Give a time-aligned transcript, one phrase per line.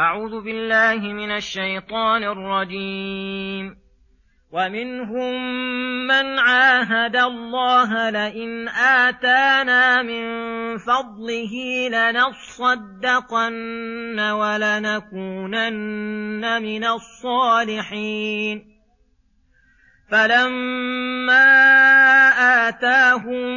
[0.00, 3.76] أعوذ بالله من الشيطان الرجيم.
[4.52, 5.34] ومنهم
[6.06, 10.24] من عاهد الله لئن آتانا من
[10.78, 11.54] فضله
[11.88, 13.10] لنصدقن
[14.20, 15.42] ولنكونن
[16.62, 18.64] من الصالحين.
[20.10, 21.46] فلما
[22.68, 23.48] آتاهم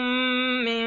[0.66, 0.87] من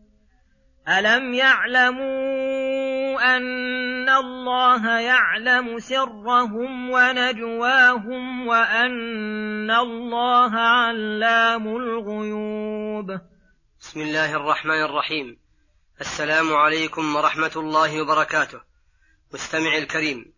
[0.87, 13.19] ألم يعلموا أن الله يعلم سرهم ونجواهم وأن الله علام الغيوب
[13.79, 15.37] بسم الله الرحمن الرحيم.
[16.01, 18.61] السلام عليكم ورحمة الله وبركاته.
[19.33, 20.33] مستمع الكريم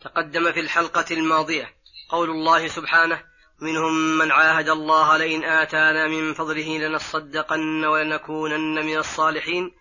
[0.00, 1.74] تقدم في الحلقة الماضية
[2.08, 3.22] قول الله سبحانه
[3.60, 9.72] منهم من عاهد الله لئن آتانا من فضله لنصدقن ولنكونن من الصالحين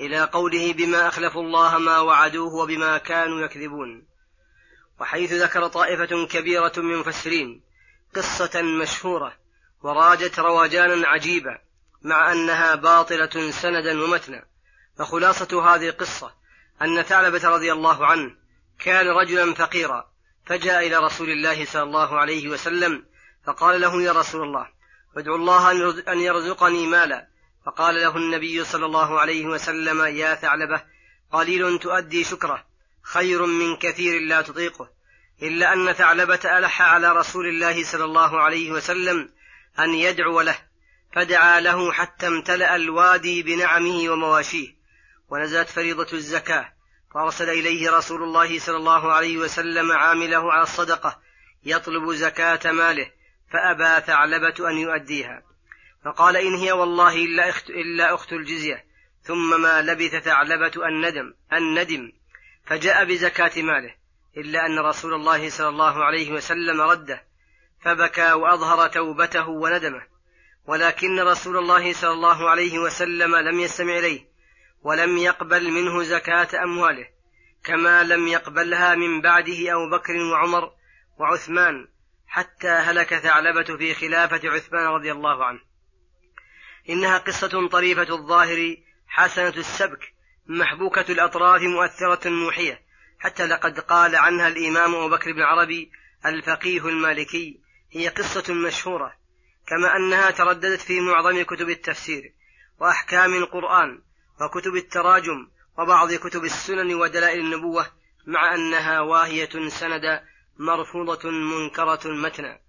[0.00, 4.06] إلى قوله بما أخلفوا الله ما وعدوه وبما كانوا يكذبون.
[5.00, 7.62] وحيث ذكر طائفة كبيرة من المفسرين
[8.14, 9.36] قصة مشهورة
[9.82, 11.58] وراجت رواجانا عجيبة
[12.02, 14.44] مع أنها باطلة سندا ومتنا.
[14.98, 16.34] فخلاصة هذه القصة
[16.82, 18.36] أن ثعلبة رضي الله عنه
[18.78, 20.10] كان رجلا فقيرا
[20.46, 23.06] فجاء إلى رسول الله صلى الله عليه وسلم
[23.44, 24.68] فقال له يا رسول الله
[25.16, 25.70] ادعو الله
[26.12, 27.28] أن يرزقني مالا.
[27.66, 30.82] فقال له النبي صلى الله عليه وسلم يا ثعلبة
[31.32, 32.64] قليل تؤدي شكره
[33.02, 34.90] خير من كثير لا تطيقه.
[35.42, 39.30] إلا أن ثعلبة ألح على رسول الله صلى الله عليه وسلم
[39.78, 40.58] أن يدعو له
[41.12, 44.76] فدعا له حتى امتلأ الوادي بنعمه ومواشيه
[45.28, 46.72] ونزلت فريضة الزكاة.
[47.14, 51.20] فأرسل إليه رسول الله صلى الله عليه وسلم عامله على الصدقة
[51.64, 53.10] يطلب زكاة ماله
[53.52, 55.55] فأبى ثعلبة أن يؤديها.
[56.06, 58.84] فقال إن هي والله إلا أخت, إلا أخت الجزية.
[59.22, 62.12] ثم ما لبث ثعلبة الندم الندم
[62.66, 63.94] فجاء بزكاة ماله
[64.36, 67.24] إلا أن رسول الله صلى الله عليه وسلم رده
[67.80, 70.02] فبكى وأظهر توبته وندمه.
[70.66, 74.28] ولكن رسول الله صلى الله عليه وسلم لم يستمع إليه
[74.82, 77.08] ولم يقبل منه زكاة أمواله
[77.64, 80.72] كما لم يقبلها من بعده أبو بكر وعمر
[81.18, 81.88] وعثمان
[82.26, 85.75] حتى هلك ثعلبة في خلافة عثمان رضي الله عنه.
[86.90, 88.76] إنها قصة طريفة الظاهر
[89.08, 90.14] حسنة السبك
[90.46, 92.86] محبوكة الأطراف مؤثرة موحية.
[93.18, 95.90] حتى لقد قال عنها الإمام أبو بكر بن عربي
[96.26, 97.60] الفقيه المالكي
[97.92, 99.12] هي قصة مشهورة
[99.66, 102.34] كما أنها ترددت في معظم كتب التفسير
[102.80, 104.02] وأحكام القرآن
[104.40, 105.48] وكتب التراجم
[105.78, 107.86] وبعض كتب السنن ودلائل النبوة
[108.26, 110.22] مع أنها واهية سند
[110.58, 112.60] مرفوضة منكرة متنا.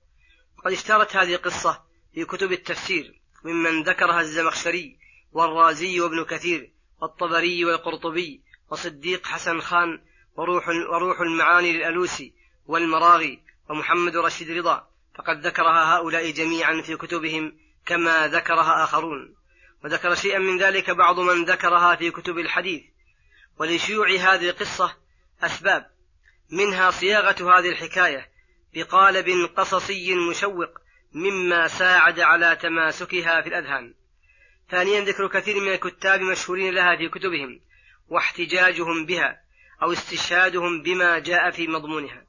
[0.66, 4.98] قد اشتهرت هذه القصة في كتب التفسير ممن ذكرها الزمخشري
[5.32, 6.72] والرازي وابن كثير
[7.02, 10.02] والطبري والقرطبي وصديق حسن خان
[10.36, 12.34] وروح, وروح المعاني للألوسي
[12.66, 13.40] والمراغي
[13.70, 14.88] ومحمد رشيد رضا.
[15.16, 19.36] فقد ذكرها هؤلاء جميعا في كتبهم كما ذكرها آخرون.
[19.84, 22.84] وذكر شيئا من ذلك بعض من ذكرها في كتب الحديث.
[23.60, 24.96] ولشيوع هذه القصة
[25.42, 25.92] أسباب.
[26.52, 28.30] منها صياغة هذه الحكاية
[28.74, 30.70] بقالب قصصي مشوق
[31.18, 33.94] مما ساعد على تماسكها في الأذهان.
[34.70, 37.60] ثانيا ذكر كثير من الكتاب مشهورين لها في كتبهم
[38.08, 39.42] واحتجاجهم بها
[39.84, 42.26] أو استشهادهم بما جاء في مضمونها.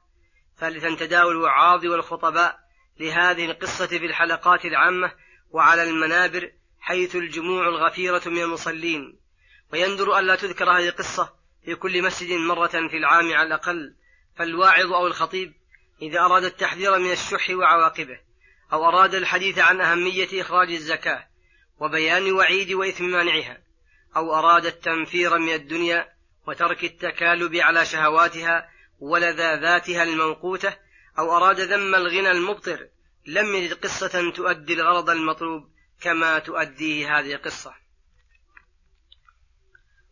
[0.57, 2.59] ثالثا تداول الوعاظ والخطباء
[2.99, 5.11] لهذه القصة في الحلقات العامة
[5.51, 9.19] وعلى المنابر حيث الجموع الغفيرة من المصلين.
[9.73, 11.33] ويندر ألا تذكر هذه القصة
[11.65, 13.95] في كل مسجد مرة في العام على الأقل
[14.35, 15.53] فالواعظ أو الخطيب
[16.01, 18.28] إذا أراد التحذير من الشح وعواقبه.
[18.73, 21.27] أو أراد الحديث عن أهمية إخراج الزكاة
[21.79, 23.57] وبيان وعيد وإثم مانعها
[24.15, 26.09] أو أراد التنفير من الدنيا
[26.47, 28.69] وترك التكالب على شهواتها
[28.99, 30.77] ولذاذاتها الموقوتة
[31.19, 32.87] أو أراد ذم الغنى المبطر
[33.25, 35.69] لم يجد قصة تؤدي الغرض المطلوب
[36.01, 37.73] كما تؤديه هذه القصة.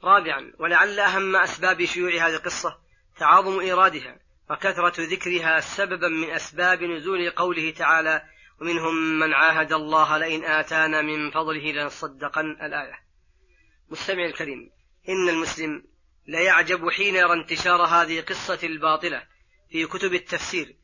[0.03, 2.77] رابعا ولعل أهم أسباب شيوع هذه القصة
[3.17, 4.19] تعاظم إيرادها
[4.49, 8.21] وكثرة ذكرها سببا من أسباب نزول قوله تعالى
[8.61, 12.99] ومنهم من عاهد الله لئن آتانا من فضله لنصدقن الآية.
[13.89, 14.71] مستمع الكريم
[15.09, 15.83] إن المسلم
[16.27, 19.23] ليعجب حين يرى انتشار هذه القصة الباطلة
[19.71, 20.75] في كتب التفسير.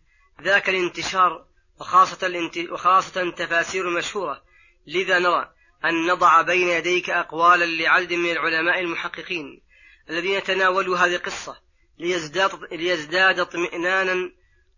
[0.41, 1.45] ذاك الانتشار
[1.79, 2.57] وخاصة, الانت...
[2.57, 4.43] وخاصة تفاسير مشهورة.
[4.87, 5.53] لذا نرى
[5.85, 9.61] أن نضع بين يديك أقوالا لعدد من العلماء المحققين
[10.09, 11.61] الذين تناولوا هذه القصة
[11.99, 14.31] ليزداد ليزداد اطمئنانا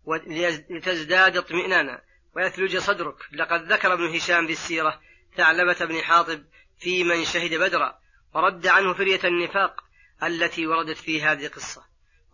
[0.04, 2.02] ولتزداد اطمئنانا.
[2.36, 3.16] ويثلج صدرك.
[3.32, 5.00] لقد ذكر ابن هشام في السيرة
[5.36, 6.44] ثعلبة بن حاطب
[6.78, 7.98] في من شهد بدرا
[8.34, 9.84] ورد عنه فرية النفاق
[10.22, 11.84] التي وردت في هذه القصة.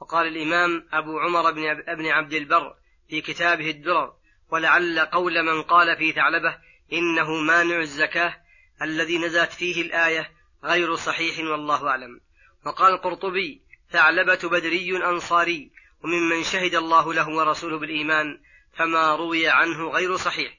[0.01, 1.51] وقال الإمام أبو عمر
[1.97, 2.75] بن عبد البر
[3.09, 4.13] في كتابه الدرر
[4.51, 6.59] ولعل قول من قال في ثعلبة
[6.93, 8.37] إنه مانع الزكاة
[8.83, 10.31] الذي نزلت فيه الآية
[10.65, 12.21] غير صحيح والله أعلم
[12.67, 15.71] وقال القرطبي ثعلبة بدري أنصاري
[16.05, 18.41] وممن شهد الله له ورسوله بالإيمان
[18.75, 20.59] فما روي عنه غير صحيح.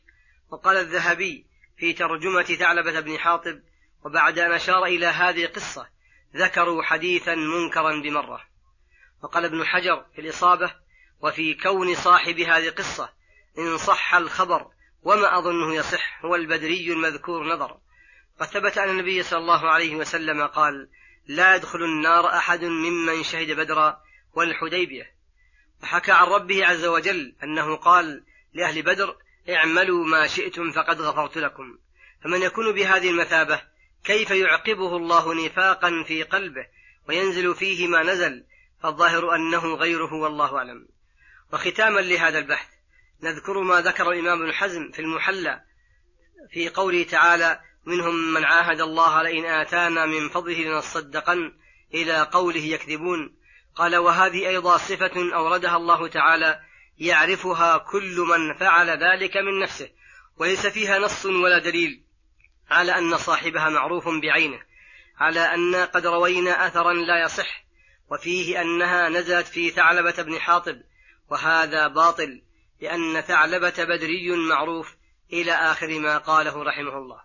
[0.51, 3.61] وقال الذهبي في ترجمة ثعلبة بن حاطب
[4.05, 5.89] وبعد أن أشار إلى هذه القصة
[6.35, 8.41] ذكروا حديثا منكرا بمرة.
[9.23, 10.75] وقال ابن حجر في الإصابة
[11.21, 13.09] وفي كون صاحب هذه القصة
[13.57, 14.67] إن صح الخبر
[15.01, 17.77] وما أظنه يصح هو البدري المذكور نظر.
[18.41, 20.89] وثبت أن النبي صلى الله عليه وسلم قال
[21.27, 24.01] لا يدخل النار أحد ممن شهد بدرا
[24.33, 25.12] والحديبية.
[25.83, 29.15] وحكى عن ربه عز وجل أنه قال لأهل بدر
[29.49, 31.77] اعملوا ما شئتم فقد غفرت لكم.
[32.23, 33.61] فمن يكون بهذه المثابة
[34.03, 36.65] كيف يعقبه الله نفاقا في قلبه
[37.09, 38.45] وينزل فيه ما نزل
[38.83, 40.87] فالظاهر أنه غيره والله أعلم.
[41.53, 42.67] وختاما لهذا البحث
[43.23, 45.61] نذكر ما ذكر الإمام ابن حزم في المحلى
[46.51, 51.53] في قوله تعالى منهم من عاهد الله لئن آتانا من فضله لنصدقن
[51.93, 53.35] إلى قوله يكذبون
[53.75, 56.59] قال وهذه أيضا صفة أوردها الله تعالى
[56.97, 59.89] يعرفها كل من فعل ذلك من نفسه
[60.37, 62.03] وليس فيها نص ولا دليل
[62.69, 64.59] على أن صاحبها معروف بعينه
[65.17, 67.63] على أن قد روينا أثرا لا يصح
[68.09, 70.81] وفيه أنها نزلت في ثعلبة بن حاطب
[71.29, 72.41] وهذا باطل
[72.81, 74.95] لأن ثعلبة بدري معروف
[75.33, 77.21] إلى آخر ما قاله رحمه الله.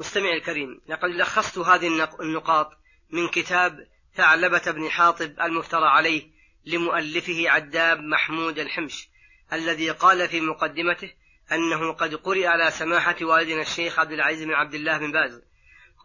[0.00, 2.70] مستمع الكريم لقد لخصت هذه النقاط
[3.10, 6.30] من كتاب ثعلبة بن حاطب المفترى عليه
[6.64, 9.08] لمؤلفه عداب محمود الحمش
[9.52, 11.12] الذي قال في مقدمته
[11.52, 15.42] أنه قد قرئ على سماحة والدنا الشيخ عبد العزيز بن عبد الله بن باز.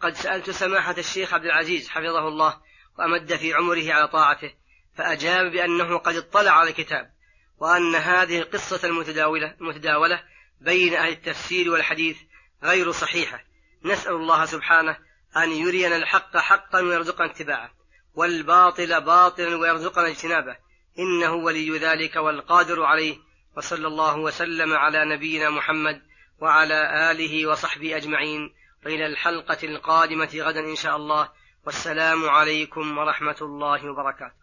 [0.02, 2.62] قد سألت سماحة الشيخ عبد العزيز حفظه الله
[3.00, 4.54] وأمد في عمره على طاعته
[4.96, 7.14] فأجاب بأنه قد اطلع على الكتاب
[7.58, 10.24] وأن هذه القصة المتداولة, المتداولة
[10.62, 12.18] بين أهل التفسير والحديث
[12.64, 13.44] غير صحيحة.
[13.86, 14.98] نسأل الله سبحانه
[15.38, 17.81] أن يرينا الحق حقا ويرزقنا اتباعه.
[18.16, 20.58] والباطل باطلا ويرزقنا اجتنابه.
[21.00, 23.18] إنه ولي ذلك والقادر عليه.
[23.58, 26.02] وصلى الله وسلم على نبينا محمد
[26.40, 28.54] وعلى آله وصحبه أجمعين.
[28.86, 31.30] وإلى الحلقة القادمة غدا إن شاء الله.
[31.66, 34.41] والسلام عليكم ورحمة الله وبركاته.